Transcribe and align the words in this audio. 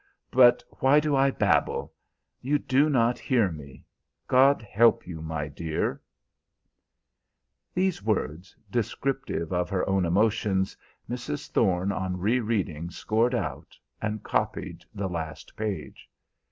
But 0.31 0.63
why 0.79 0.99
do 0.99 1.15
I 1.15 1.29
babble? 1.29 1.93
You 2.41 2.57
do 2.57 2.89
not 2.89 3.19
hear 3.19 3.51
me. 3.51 3.85
God 4.25 4.63
help 4.63 5.05
you, 5.05 5.21
my 5.21 5.47
dear!" 5.47 6.01
These 7.75 8.01
words, 8.01 8.57
descriptive 8.71 9.53
of 9.53 9.69
her 9.69 9.87
own 9.87 10.05
emotions, 10.05 10.75
Mrs. 11.07 11.51
Thorne 11.51 11.91
on 11.91 12.17
re 12.17 12.39
reading 12.39 12.89
scored 12.89 13.35
out, 13.35 13.77
and 14.01 14.23
copied 14.23 14.83
the 14.91 15.07
last 15.07 15.55
page. 15.55 16.09